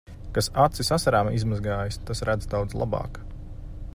[0.35, 3.21] Kas acis asarām izmazgājis, tas redz daudz labāk.